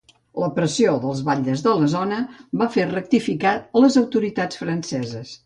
La 0.43 0.47
pressió 0.53 0.95
dels 1.03 1.19
batlles 1.27 1.61
de 1.65 1.73
la 1.81 1.89
zona 1.91 2.17
va 2.63 2.69
fer 2.77 2.87
rectificar 2.95 3.53
les 3.85 4.01
autoritats 4.03 4.63
franceses. 4.65 5.37